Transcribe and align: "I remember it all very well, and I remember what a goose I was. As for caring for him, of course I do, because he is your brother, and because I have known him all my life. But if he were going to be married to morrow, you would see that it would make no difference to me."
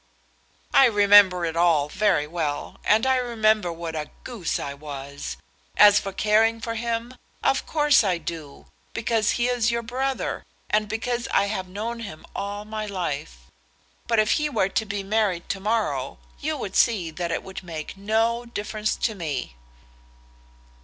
"I 0.73 0.85
remember 0.87 1.45
it 1.45 1.55
all 1.55 1.87
very 1.87 2.25
well, 2.25 2.79
and 2.83 3.05
I 3.05 3.17
remember 3.17 3.71
what 3.71 3.95
a 3.95 4.09
goose 4.23 4.59
I 4.59 4.73
was. 4.73 5.37
As 5.77 5.99
for 5.99 6.11
caring 6.11 6.59
for 6.59 6.73
him, 6.73 7.13
of 7.43 7.67
course 7.67 8.03
I 8.03 8.17
do, 8.17 8.65
because 8.95 9.33
he 9.37 9.45
is 9.45 9.69
your 9.69 9.83
brother, 9.83 10.43
and 10.71 10.89
because 10.89 11.27
I 11.31 11.45
have 11.45 11.67
known 11.67 11.99
him 11.99 12.25
all 12.35 12.65
my 12.65 12.87
life. 12.87 13.41
But 14.07 14.17
if 14.17 14.31
he 14.31 14.49
were 14.49 14.69
going 14.69 14.71
to 14.71 14.85
be 14.87 15.03
married 15.03 15.47
to 15.49 15.59
morrow, 15.59 16.17
you 16.39 16.57
would 16.57 16.75
see 16.75 17.11
that 17.11 17.29
it 17.31 17.43
would 17.43 17.61
make 17.61 17.95
no 17.95 18.43
difference 18.47 18.95
to 18.95 19.13
me." 19.13 19.53